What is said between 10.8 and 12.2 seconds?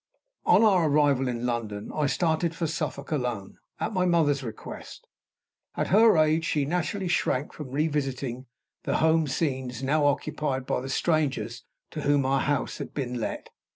the strangers to